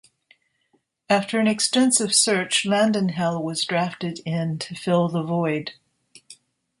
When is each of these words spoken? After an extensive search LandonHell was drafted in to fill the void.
After 1.11 1.39
an 1.39 1.45
extensive 1.45 2.11
search 2.15 2.63
LandonHell 2.63 3.39
was 3.43 3.63
drafted 3.65 4.19
in 4.25 4.57
to 4.57 4.73
fill 4.73 5.09
the 5.09 5.21
void. 5.21 5.73